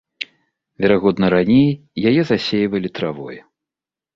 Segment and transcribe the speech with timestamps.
[0.85, 1.69] Верагодна, раней
[2.13, 3.37] яе засейвалі травой.